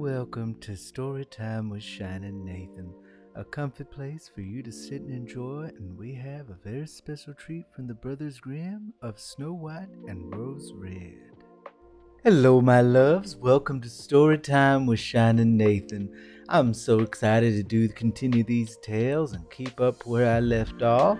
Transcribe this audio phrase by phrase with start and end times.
[0.00, 2.90] welcome to Story Time with Shining Nathan,
[3.34, 5.70] a comfy place for you to sit and enjoy.
[5.76, 10.34] And we have a very special treat from the Brothers Grimm of Snow White and
[10.34, 11.34] Rose Red.
[12.24, 13.36] Hello, my loves.
[13.36, 16.10] Welcome to Story Time with Shining Nathan.
[16.48, 21.18] I'm so excited to do continue these tales and keep up where I left off.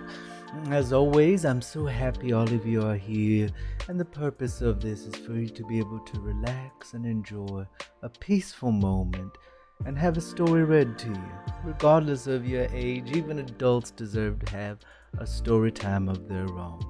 [0.69, 3.49] As always, I'm so happy all of you are here,
[3.87, 7.65] and the purpose of this is for you to be able to relax and enjoy
[8.01, 9.37] a peaceful moment
[9.85, 11.31] and have a story read to you.
[11.63, 14.79] Regardless of your age, even adults deserve to have
[15.19, 16.81] a story time of their own.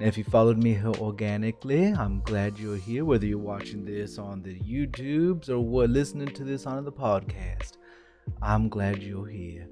[0.00, 4.18] Now, if you followed me here organically, I'm glad you're here, whether you're watching this
[4.18, 7.74] on the YouTubes or listening to this on the podcast.
[8.42, 9.68] I'm glad you're here.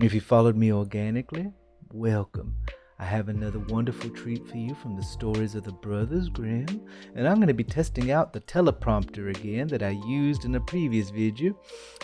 [0.00, 1.52] If you followed me organically,
[1.92, 2.56] welcome.
[2.98, 6.80] I have another wonderful treat for you from the stories of the Brothers Grimm,
[7.14, 10.60] and I'm going to be testing out the teleprompter again that I used in a
[10.60, 11.58] previous video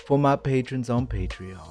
[0.06, 1.68] for my patrons on Patreon.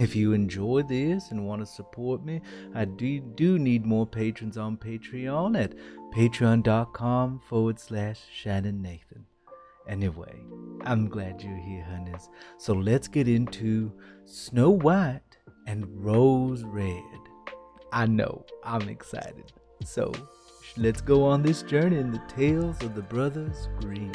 [0.00, 2.40] If you enjoy this and want to support me,
[2.74, 5.74] I do, do need more patrons on Patreon at
[6.14, 9.26] patreon.com forward slash Shining Nathan.
[9.88, 10.34] Anyway,
[10.82, 12.28] I'm glad you're here, honeys.
[12.58, 13.92] So let's get into
[14.24, 17.27] Snow White and Rose Red.
[17.92, 19.52] I know, I'm excited.
[19.84, 20.12] So,
[20.76, 24.12] let's go on this journey in the tales of the brothers Grimm.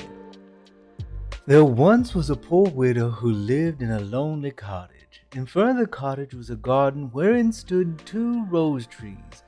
[1.46, 5.24] There once was a poor widow who lived in a lonely cottage.
[5.36, 9.44] In front of the cottage was a garden wherein stood two rose trees,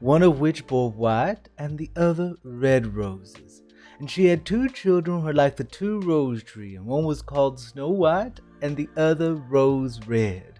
[0.00, 3.62] one of which bore white and the other red roses.
[3.98, 7.22] And she had two children who were like the two rose trees, and one was
[7.22, 10.55] called Snow White and the other Rose Red.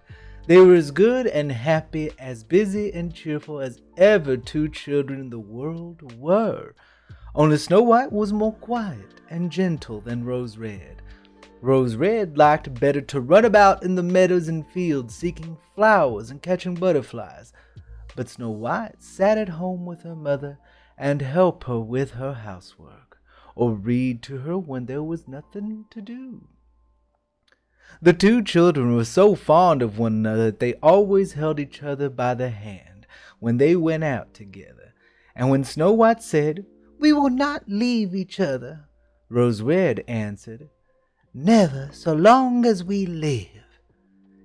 [0.47, 5.29] They were as good and happy, as busy and cheerful as ever two children in
[5.29, 6.73] the world were.
[7.35, 11.01] Only Snow White was more quiet and gentle than Rose Red.
[11.59, 16.41] Rose Red liked better to run about in the meadows and fields seeking flowers and
[16.41, 17.51] catching butterflies.
[18.15, 20.59] But Snow White sat at home with her mother
[20.97, 23.17] and helped her with her housework,
[23.53, 26.47] or read to her when there was nothing to do.
[28.01, 32.09] The two children were so fond of one another that they always held each other
[32.09, 33.07] by the hand
[33.39, 34.93] when they went out together.
[35.35, 36.65] And when Snow White said,
[36.99, 38.87] We will not leave each other,
[39.29, 40.69] Rose Red answered,
[41.33, 43.47] Never so long as we live.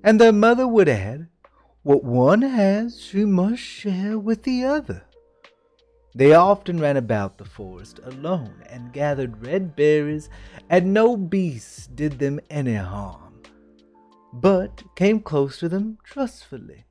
[0.02, 1.28] And their mother would add,
[1.82, 5.04] What one has she must share with the other.
[6.14, 10.28] They often ran about the forest alone and gathered red berries,
[10.68, 13.31] and no beast did them any harm
[14.32, 16.84] but came close to them trustfully.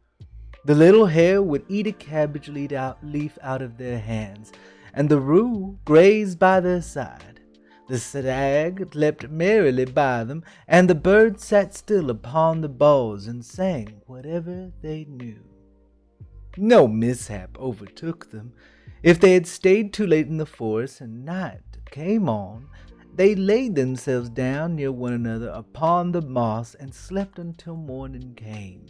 [0.65, 2.71] The little hare would eat a cabbage leaf
[3.41, 4.51] out, of their hands,
[4.93, 7.39] and the roo grazed by their side.
[7.87, 13.43] The stag leapt merrily by them, and the birds sat still upon the boughs and
[13.43, 15.43] sang whatever they knew.
[16.57, 18.53] No mishap overtook them.
[19.03, 22.67] If they had stayed too late in the forest and night came on,
[23.15, 28.85] they laid themselves down near one another upon the moss and slept until morning came.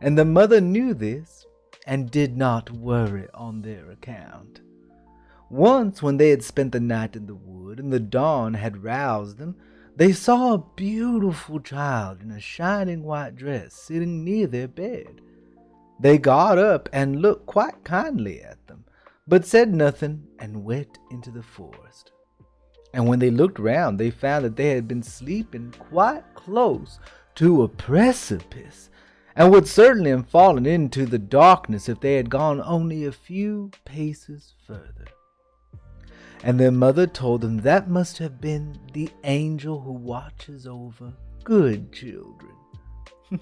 [0.00, 1.46] And the mother knew this
[1.86, 4.60] and did not worry on their account.
[5.48, 9.38] Once, when they had spent the night in the wood and the dawn had roused
[9.38, 9.56] them,
[9.96, 15.20] they saw a beautiful child in a shining white dress sitting near their bed.
[16.00, 18.84] They got up and looked quite kindly at them,
[19.26, 22.10] but said nothing and went into the forest
[22.94, 27.00] and when they looked round, they found that they had been sleeping quite close
[27.34, 28.88] to a precipice,
[29.34, 33.72] and would certainly have fallen into the darkness if they had gone only a few
[33.84, 35.06] paces further.
[36.44, 41.12] And their mother told them that must have been the angel who watches over
[41.42, 42.52] good children.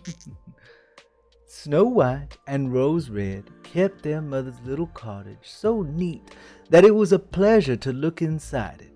[1.46, 6.22] Snow White and Rose Red kept their mother's little cottage so neat
[6.70, 8.91] that it was a pleasure to look inside it.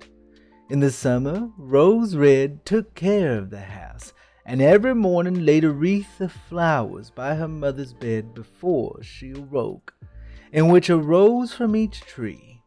[0.69, 4.13] In the summer, Rose Red took care of the house,
[4.45, 9.95] and every morning laid a wreath of flowers by her mother's bed before she awoke,
[10.51, 12.65] in which arose from each tree.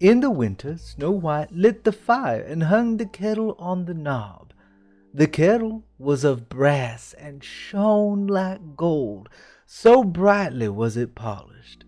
[0.00, 4.52] In the winter, Snow White lit the fire and hung the kettle on the knob.
[5.14, 9.28] The kettle was of brass and shone like gold,
[9.66, 11.84] so brightly was it polished.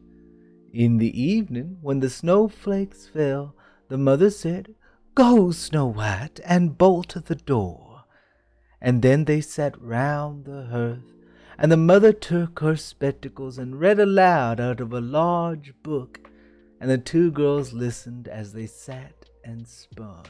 [0.73, 3.57] In the evening, when the snowflakes fell,
[3.89, 4.77] the mother said,
[5.17, 8.05] Go, Snow White, and bolt the door.
[8.81, 11.13] And then they sat round the hearth,
[11.59, 16.31] and the mother took her spectacles and read aloud out of a large book,
[16.81, 20.25] and the two girls listened as they sat and spun.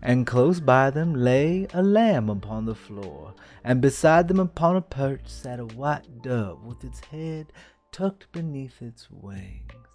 [0.00, 4.80] and close by them lay a lamb upon the floor, and beside them upon a
[4.80, 7.46] perch sat a white dove with its head
[7.90, 9.87] tucked beneath its wings.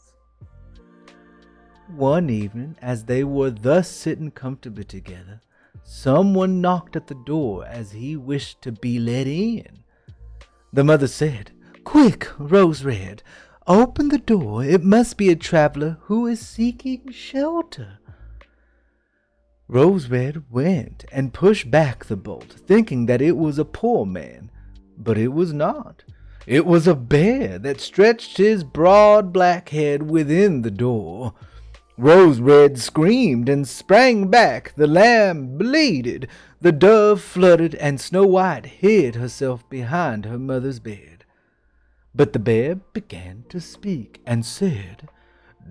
[1.88, 5.42] One evening, as they were thus sitting comfortably together,
[5.84, 9.84] someone knocked at the door as he wished to be let in.
[10.72, 11.52] The mother said,
[11.84, 13.22] Quick, Rose Red,
[13.68, 14.64] open the door.
[14.64, 18.00] It must be a traveler who is seeking shelter.
[19.68, 24.50] Rose Red went and pushed back the bolt, thinking that it was a poor man,
[24.98, 26.04] but it was not.
[26.48, 31.34] It was a bear that stretched his broad black head within the door.
[31.98, 34.74] Rose Red screamed and sprang back.
[34.76, 36.28] The lamb bleated.
[36.60, 41.26] The dove fluttered, and Snow White hid herself behind her mother's bed.
[42.16, 45.08] But the bear began to speak and said,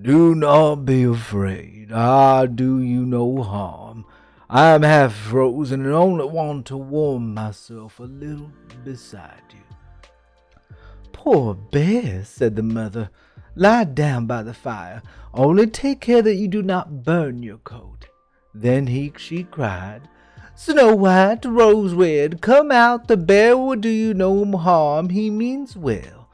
[0.01, 1.91] Do not be afraid.
[1.93, 4.05] I do you no harm.
[4.49, 8.51] I am half frozen and only want to warm myself a little
[8.85, 10.77] beside you.
[11.13, 13.11] Poor bear, said the mother.
[13.55, 15.03] Lie down by the fire.
[15.35, 18.09] Only take care that you do not burn your coat.
[18.55, 20.09] Then he she cried,
[20.55, 23.09] Snow White, Rose Red, come out.
[23.09, 25.09] The bear will do you no harm.
[25.09, 26.29] He means well.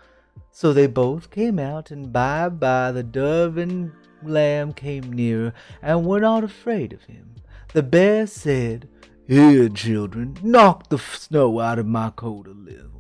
[0.51, 3.93] So they both came out, and by by the dove and
[4.23, 7.37] lamb came nearer and were not afraid of him.
[7.73, 8.89] The bear said,
[9.27, 12.98] Here, children, knock the snow out of my coat a little.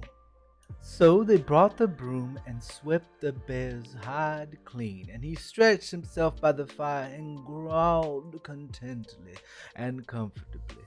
[0.90, 6.40] So they brought the broom and swept the bear's hide clean, and he stretched himself
[6.40, 9.34] by the fire and growled contentedly
[9.76, 10.82] and comfortably.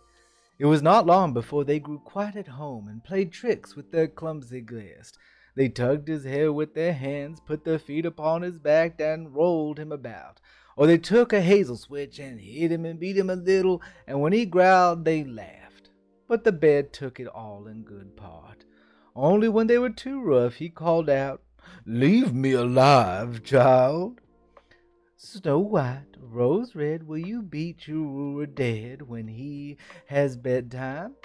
[0.57, 4.07] It was not long before they grew quite at home and played tricks with their
[4.07, 5.17] clumsy guest.
[5.55, 9.77] They tugged his hair with their hands, put their feet upon his back, and rolled
[9.77, 10.41] him about.
[10.75, 14.19] Or they took a hazel switch and hit him and beat him a little, and
[14.19, 15.91] when he growled, they laughed.
[16.27, 18.65] But the bear took it all in good part.
[19.15, 21.41] Only when they were too rough, he called out,
[21.85, 24.21] Leave me alive, child.
[25.17, 29.77] Snow White, Rose Red, will you beat your wooer dead when he
[30.07, 31.15] has bedtime?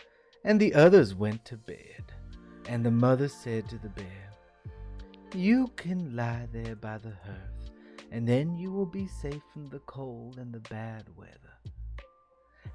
[0.44, 2.12] And the others went to bed.
[2.68, 4.30] And the mother said to the bear,
[5.34, 7.70] You can lie there by the hearth,
[8.10, 11.45] and then you will be safe from the cold and the bad weather.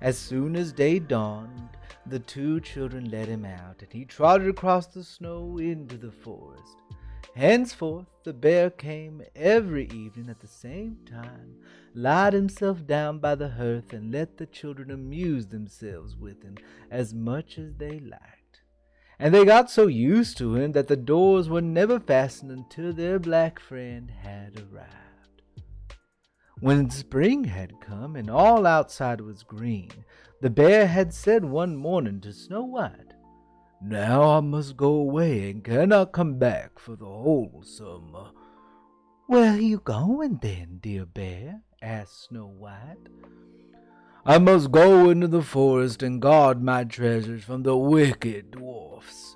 [0.01, 1.69] As soon as day dawned,
[2.07, 6.75] the two children led him out, and he trotted across the snow into the forest.
[7.35, 11.55] Henceforth the bear came every evening at the same time,
[11.93, 16.57] lied himself down by the hearth, and let the children amuse themselves with him
[16.89, 18.61] as much as they liked.
[19.19, 23.19] And they got so used to him that the doors were never fastened until their
[23.19, 25.30] black friend had arrived.
[26.61, 29.89] When spring had come and all outside was green,
[30.41, 33.15] the bear had said one morning to Snow White,
[33.81, 38.29] Now I must go away and cannot come back for the whole summer.
[39.25, 41.61] Where are you going then, dear bear?
[41.81, 43.09] asked Snow White.
[44.23, 49.30] I must go into the forest and guard my treasures from the wicked dwarfs.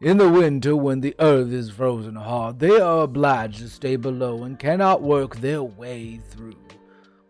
[0.00, 4.42] In the winter, when the earth is frozen hard, they are obliged to stay below
[4.42, 6.56] and cannot work their way through.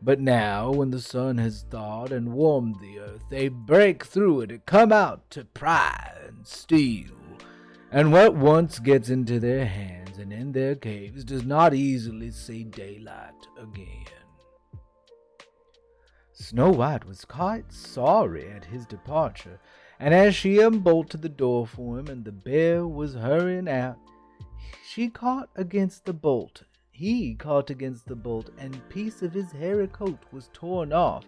[0.00, 4.50] But now, when the sun has thawed and warmed the earth, they break through it
[4.50, 7.14] and come out to pry and steal.
[7.90, 12.64] And what once gets into their hands and in their caves does not easily see
[12.64, 14.04] daylight again.
[16.32, 19.60] Snow White was quite sorry at his departure,
[19.98, 23.98] and as she unbolted the door for him and the bear was hurrying out,
[24.86, 26.62] she caught against the bolt.
[26.90, 31.24] He caught against the bolt, and piece of his hairy coat was torn off,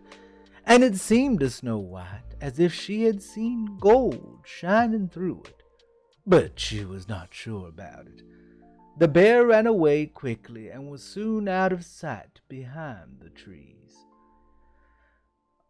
[0.65, 5.63] and it seemed to Snow White as if she had seen gold shining through it.
[6.27, 8.23] But she was not sure about it.
[8.99, 14.06] The bear ran away quickly and was soon out of sight behind the trees.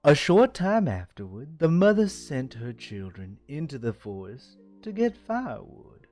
[0.06, 6.06] A short time afterward, the mother sent her children into the forest to get firewood.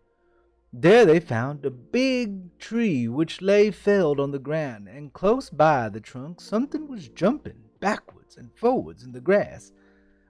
[0.72, 5.88] There they found a big tree which lay felled on the ground, and close by
[5.88, 9.70] the trunk something was jumping backwards and forwards in the grass,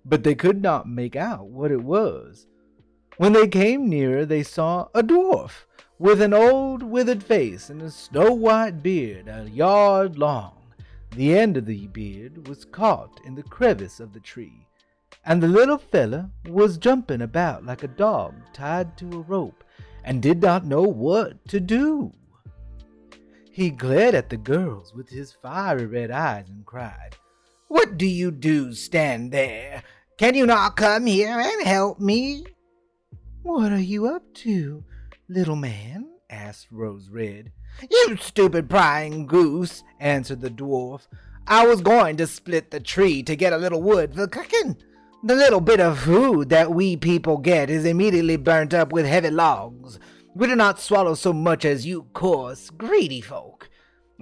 [0.05, 2.47] but they could not make out what it was.
[3.17, 5.65] When they came nearer, they saw a dwarf
[5.99, 10.64] with an old withered face and a snow white beard a yard long.
[11.15, 14.67] The end of the beard was caught in the crevice of the tree,
[15.25, 19.63] and the little fellow was jumping about like a dog tied to a rope,
[20.03, 22.13] and did not know what to do.
[23.49, 27.15] He glared at the girls with his fiery red eyes and cried,
[27.69, 29.85] What do you do stand there?
[30.19, 32.45] Can you not come here and help me?
[33.43, 34.83] What are you up to,
[35.29, 36.09] little man?
[36.29, 37.53] asked Rose Red.
[37.91, 41.07] You stupid prying goose, answered the dwarf.
[41.47, 44.77] I was going to split the tree to get a little wood for the cooking.
[45.23, 49.31] The little bit of food that we people get is immediately burnt up with heavy
[49.31, 49.99] logs.
[50.35, 53.54] We do not swallow so much as you coarse, greedy folk.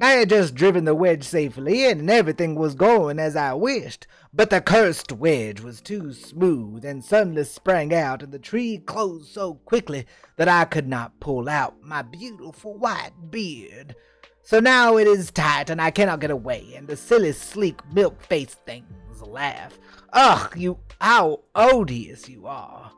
[0.00, 4.06] I had just driven the wedge safely in, and everything was going as I wished,
[4.32, 9.30] but the cursed wedge was too smooth, and suddenly sprang out, and the tree closed
[9.30, 10.06] so quickly
[10.36, 13.94] that I could not pull out my beautiful white beard.
[14.42, 18.64] So now it is tight, and I cannot get away, and the silly, sleek, milk-faced
[18.64, 19.78] things laugh.
[20.14, 22.90] Ugh, you, how odious you are!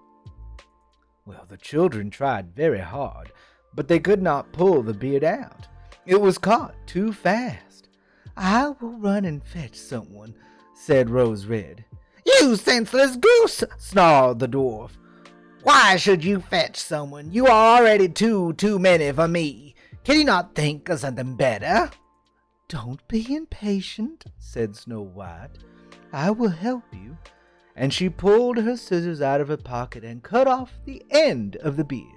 [1.27, 3.33] Well, the children tried very hard,
[3.75, 5.67] but they could not pull the beard out.
[6.07, 7.89] It was caught too fast.
[8.37, 10.35] I will run and fetch someone,
[10.75, 11.85] said Rose Red.
[12.27, 14.91] You senseless goose, snarled the dwarf.
[15.63, 17.33] Why should you fetch someone?
[17.33, 19.75] You are already too, too many for me.
[20.05, 21.91] Can you not think of something better?
[22.69, 25.59] Don't be impatient, said Snow White.
[26.13, 27.17] I will help you.
[27.77, 31.77] And she pulled her scissors out of her pocket and cut off the end of
[31.77, 32.14] the beard.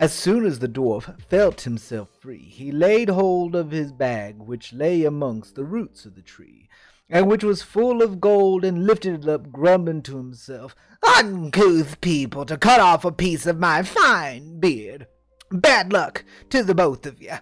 [0.00, 4.72] As soon as the dwarf felt himself free, he laid hold of his bag, which
[4.72, 6.70] lay amongst the roots of the tree,
[7.10, 10.74] and which was full of gold, and lifted it up, grumbling to himself,
[11.18, 15.06] Uncouth people, to cut off a piece of my fine beard!
[15.50, 17.34] Bad luck to the both of you!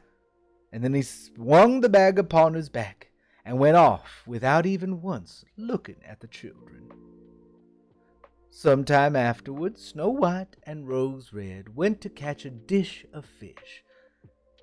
[0.73, 3.13] And then he swung the bag upon his back,
[3.45, 6.91] and went off without even once looking at the children.
[8.61, 13.85] Some time afterwards, Snow White and Rose Red went to catch a dish of fish.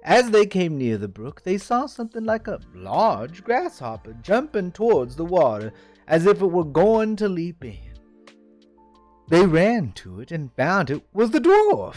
[0.03, 5.15] As they came near the brook, they saw something like a large grasshopper jumping towards
[5.15, 5.71] the water
[6.09, 7.97] as if it were going to leap in.
[9.29, 11.95] They ran to it and found it was the dwarf.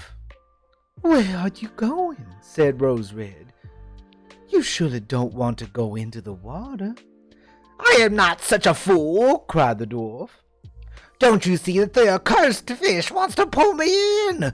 [1.00, 2.24] Where are you going?
[2.40, 3.52] said Rose Red.
[4.48, 6.94] You surely don't want to go into the water.
[7.80, 10.28] I am not such a fool, cried the dwarf.
[11.18, 14.52] Don't you see that the accursed fish wants to pull me in?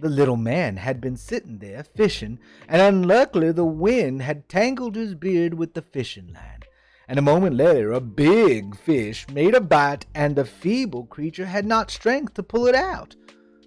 [0.00, 5.14] The little man had been sitting there fishing, and unluckily the wind had tangled his
[5.14, 6.60] beard with the fishing line.
[7.06, 11.66] And a moment later, a big fish made a bite, and the feeble creature had
[11.66, 13.14] not strength to pull it out.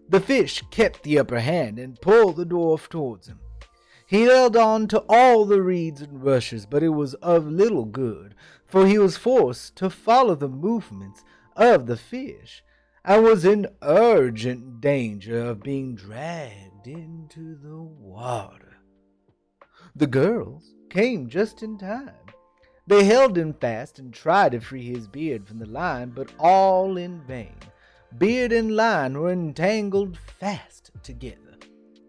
[0.09, 3.39] The fish kept the upper hand and pulled the dwarf towards him.
[4.07, 8.33] He held on to all the reeds and rushes, but it was of little good,
[8.65, 11.23] for he was forced to follow the movements
[11.59, 12.63] of the fish
[13.03, 18.77] and was in urgent danger of being dragged into the water.
[19.95, 22.13] The girls came just in time.
[22.87, 26.97] They held him fast and tried to free his beard from the line, but all
[26.97, 27.55] in vain.
[28.17, 31.57] Beard and line were entangled fast together.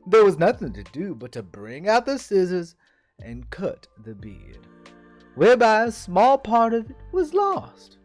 [0.06, 2.76] There was nothing to do but to bring out the scissors
[3.20, 4.66] and cut the beard,
[5.34, 7.98] whereby a small part of it was lost.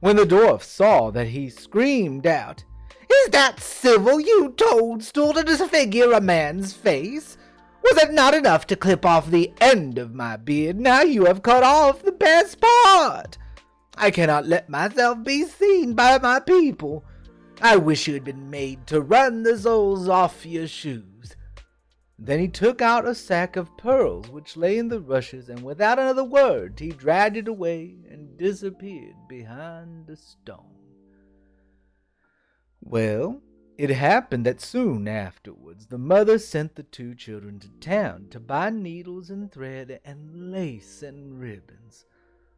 [0.00, 2.64] When the dwarf saw that, he screamed out,
[3.12, 7.36] Is that civil, you toadstool, to disfigure a man's face?
[7.82, 10.78] Was it not enough to clip off the end of my beard?
[10.78, 13.38] Now you have cut off the best part.
[13.96, 17.04] I cannot let myself be seen by my people.
[17.60, 21.34] I wish you had been made to run the soles off your shoes.
[22.18, 26.00] Then he took out a sack of pearls which lay in the rushes, and without
[26.00, 30.74] another word he dragged it away and disappeared behind a stone.
[32.80, 33.40] Well,
[33.76, 38.70] it happened that soon afterwards the mother sent the two children to town to buy
[38.70, 42.04] needles and thread and lace and ribbons.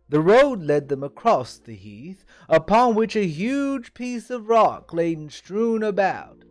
[0.08, 5.28] The road led them across the heath, upon which a huge piece of rock lay
[5.28, 6.44] strewn about.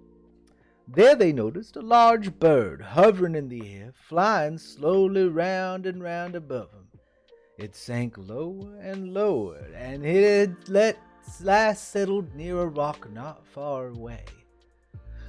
[0.92, 6.36] There they noticed a large bird hovering in the air, flying slowly round and round
[6.36, 6.88] above them.
[7.60, 10.96] It sank lower and lower, and it had
[11.42, 14.26] last settled near a rock not far away.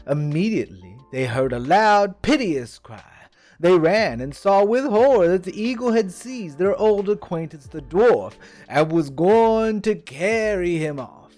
[0.06, 3.26] Immediately they heard a loud, piteous cry.
[3.58, 7.82] They ran and saw with horror that the eagle had seized their old acquaintance the
[7.82, 8.32] dwarf
[8.66, 11.34] and was going to carry him off.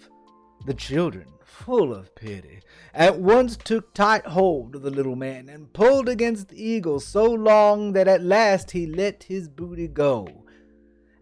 [0.65, 2.61] The children, full of pity,
[2.95, 7.25] at once took tight hold of the little man and pulled against the eagle so
[7.25, 10.29] long that at last he let his booty go.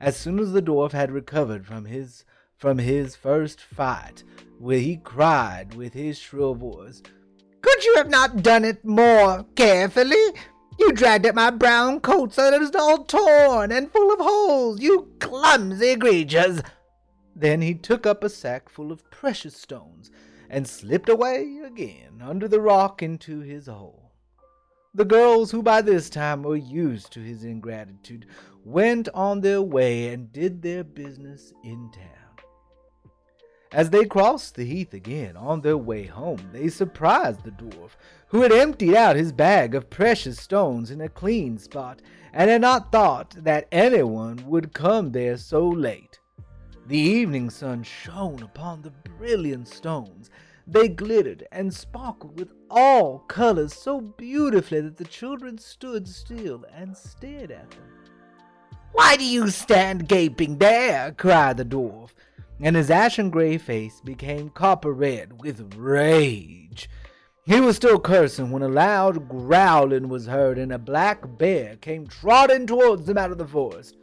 [0.00, 2.25] As soon as the dwarf had recovered from his
[2.57, 4.23] from his first fight,
[4.59, 7.03] where he cried with his shrill voice,
[7.62, 10.23] Could you have not done it more carefully?
[10.79, 14.19] You dragged at my brown coat so that it was all torn and full of
[14.19, 16.62] holes, you clumsy creatures.
[17.35, 20.11] Then he took up a sack full of precious stones
[20.50, 24.12] and slipped away again under the rock into his hole.
[24.92, 28.26] The girls, who by this time were used to his ingratitude,
[28.64, 32.21] went on their way and did their business in town.
[33.73, 37.90] As they crossed the heath again on their way home, they surprised the dwarf,
[38.28, 42.02] who had emptied out his bag of precious stones in a clean spot,
[42.33, 46.20] and had not thought that anyone would come there so late.
[46.87, 50.30] The evening sun shone upon the brilliant stones.
[50.66, 56.96] They glittered and sparkled with all colors so beautifully that the children stood still and
[56.96, 57.80] stared at them.
[58.92, 61.12] Why do you stand gaping there?
[61.12, 62.10] cried the dwarf
[62.62, 66.90] and his ashen gray face became copper red with rage.
[67.44, 72.06] He was still cursing when a loud growling was heard, and a black bear came
[72.06, 73.96] trotting towards them out of the forest.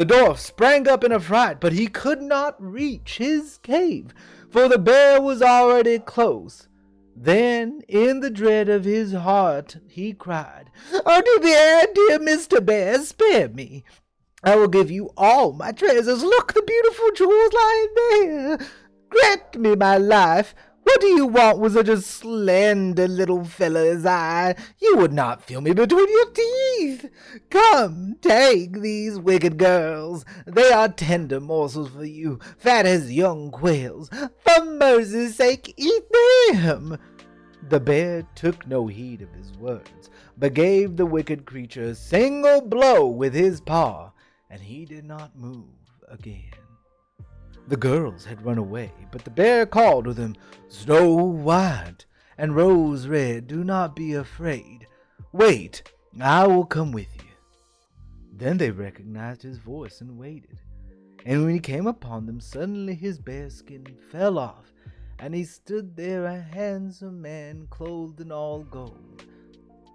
[0.00, 4.14] The dwarf sprang up in a fright, but he could not reach his cave,
[4.48, 6.68] for the bear was already close.
[7.14, 10.70] Then, in the dread of his heart, he cried,
[11.04, 12.64] Oh, dear bear, dear Mr.
[12.64, 13.84] Bear, spare me.
[14.42, 16.24] I will give you all my treasures.
[16.24, 18.58] Look, the beautiful jewels lying there.
[19.10, 20.54] Grant me my life.
[20.90, 24.56] What do you want with such a slender little fellow as I?
[24.82, 27.08] You would not feel me between your teeth.
[27.48, 30.24] Come, take these wicked girls.
[30.46, 34.08] They are tender morsels for you, fat as young quails.
[34.08, 36.02] For mercy's sake, eat
[36.50, 36.98] them.
[37.68, 42.62] The bear took no heed of his words, but gave the wicked creature a single
[42.62, 44.10] blow with his paw
[44.50, 45.68] and he did not move
[46.08, 46.50] again.
[47.70, 50.34] The girls had run away, but the bear called to them,
[50.66, 52.04] Snow White
[52.36, 54.88] and Rose Red, do not be afraid.
[55.30, 55.84] Wait,
[56.20, 57.30] I will come with you.
[58.32, 60.58] Then they recognized his voice and waited.
[61.24, 64.72] And when he came upon them, suddenly his bear skin fell off,
[65.20, 69.22] and he stood there a handsome man clothed in all gold.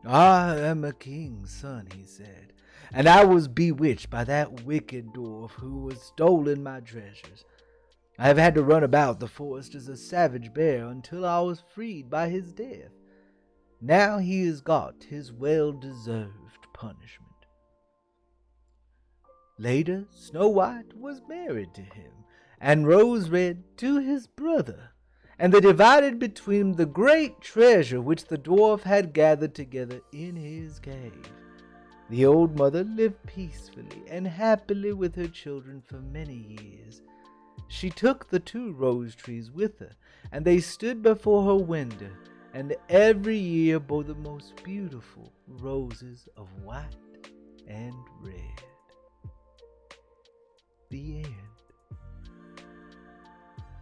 [0.05, 2.53] I am a king's son, he said,
[2.93, 7.43] and I was bewitched by that wicked dwarf who has stolen my treasures.
[8.17, 11.63] I have had to run about the forest as a savage bear until I was
[11.73, 12.91] freed by his death.
[13.81, 17.31] Now he has got his well deserved punishment.
[19.57, 22.11] Later, Snow White was married to him,
[22.59, 24.91] and Rose Red to his brother,
[25.37, 30.37] and they divided between them the great treasure which the dwarf had gathered together in
[30.37, 31.31] his cave.
[32.09, 37.01] The old mother lived peacefully and happily with her children for many years.
[37.67, 39.91] She took the two rose trees with her,
[40.31, 42.11] and they stood before her window,
[42.53, 46.95] and every year bore the most beautiful roses of white
[47.67, 48.63] and red.
[50.89, 51.25] The end.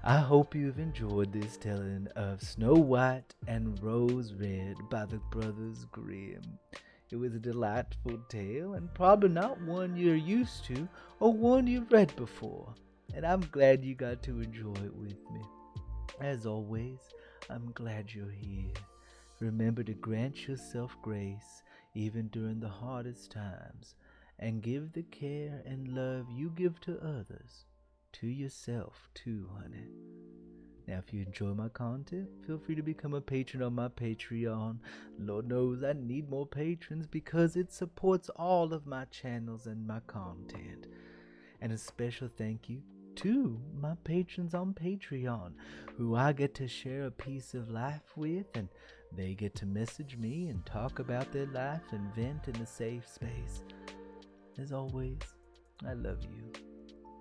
[0.04, 5.86] I hope you've enjoyed this telling of Snow White and Rose Red by the Brothers
[5.92, 6.60] Grimm.
[7.10, 11.92] It was a delightful tale, and probably not one you're used to or one you've
[11.92, 12.74] read before,
[13.14, 15.42] and I'm glad you got to enjoy it with me.
[16.20, 17.00] As always,
[17.50, 18.74] I'm glad you're here.
[19.40, 21.64] Remember to grant yourself grace
[21.96, 23.96] even during the hardest times,
[24.40, 27.66] and give the care and love you give to others
[28.14, 29.88] to yourself too, honey.
[30.88, 34.80] Now, if you enjoy my content, feel free to become a patron on my Patreon.
[35.18, 40.02] Lord knows I need more patrons because it supports all of my channels and my
[40.02, 40.88] content.
[41.62, 42.82] And a special thank you
[43.18, 45.54] to my patrons on Patreon,
[45.98, 48.68] who I get to share a piece of life with, and
[49.16, 53.08] they get to message me and talk about their life and vent in a safe
[53.08, 53.64] space.
[54.60, 55.20] As always,
[55.88, 56.52] I love you.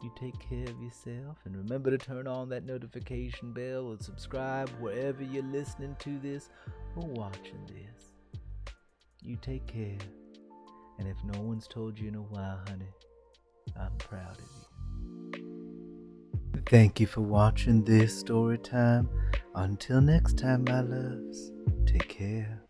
[0.03, 4.69] You take care of yourself and remember to turn on that notification bell and subscribe
[4.81, 6.51] wherever you're listening to this
[6.97, 8.13] or watching this.
[9.23, 9.99] You take care.
[10.99, 12.93] And if no one's told you in a while, honey,
[13.79, 14.62] I'm proud of you.
[16.67, 19.09] Thank you for watching this story time.
[19.55, 21.53] Until next time, my loves,
[21.87, 22.62] take care.